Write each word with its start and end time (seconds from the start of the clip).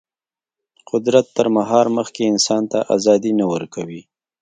قدرت 0.91 1.25
تر 1.37 1.47
مهار 1.57 1.85
مخکې 1.97 2.23
انسان 2.33 2.63
ته 2.71 2.79
ازادي 2.95 3.31
نه 3.39 3.45
ورکوي. 3.53 4.01